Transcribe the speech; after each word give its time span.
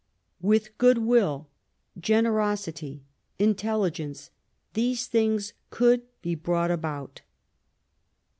With 0.41 0.75
good 0.79 0.97
will, 0.97 1.47
generosity, 1.95 3.03
intelligence, 3.37 4.31
these 4.73 5.05
things 5.05 5.53
could 5.69 6.01
be 6.23 6.33
brought 6.33 6.71
about. 6.71 7.21